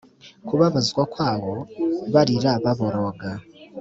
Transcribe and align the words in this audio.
kubabazwa 0.47 1.01
kwawo 1.13 1.53
barira 2.13 2.51
baboroga 2.63 3.29